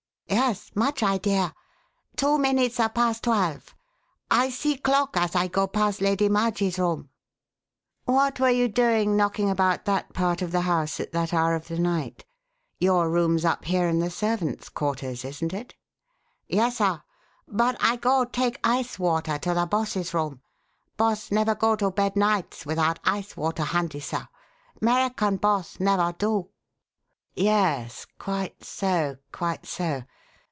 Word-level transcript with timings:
"Yes 0.33 0.71
much 0.75 1.03
idea. 1.03 1.53
Two 2.15 2.37
minutes 2.37 2.79
a 2.79 2.87
past 2.89 3.25
twelve. 3.25 3.75
I 4.31 4.49
see 4.49 4.77
clock 4.77 5.15
as 5.17 5.35
I 5.35 5.47
go 5.47 5.67
past 5.67 5.99
Lady 6.01 6.29
Marj'ie's 6.29 6.79
room." 6.79 7.09
"What 8.05 8.39
were 8.39 8.49
you 8.49 8.69
doing 8.69 9.17
knocking 9.17 9.49
about 9.49 9.83
that 9.85 10.13
part 10.13 10.41
of 10.41 10.51
the 10.53 10.61
house 10.61 10.99
at 11.01 11.11
that 11.11 11.33
hour 11.33 11.53
of 11.53 11.67
the 11.67 11.77
night? 11.77 12.23
Your 12.79 13.09
room's 13.09 13.43
up 13.43 13.65
here 13.65 13.87
in 13.89 13.99
the 13.99 14.09
servant's 14.09 14.69
quarters, 14.69 15.25
isn't 15.25 15.53
it?" 15.53 15.75
"Yes, 16.47 16.77
sir. 16.77 17.01
But 17.47 17.75
I 17.81 17.97
go 17.97 18.23
take 18.23 18.57
ice 18.63 18.97
water 18.97 19.37
to 19.37 19.53
the 19.53 19.65
boss's 19.65 20.13
room. 20.13 20.41
Boss 20.95 21.29
never 21.29 21.55
go 21.55 21.75
to 21.75 21.91
bed 21.91 22.15
nights 22.15 22.65
without 22.65 22.99
ice 23.03 23.35
water 23.37 23.63
handy, 23.63 23.99
sir. 23.99 24.27
'Merican 24.81 25.37
boss 25.41 25.79
never 25.81 26.15
do." 26.17 26.49
"Yes! 27.35 28.07
Quite 28.17 28.63
so, 28.63 29.17
quite 29.31 29.65
so! 29.65 30.03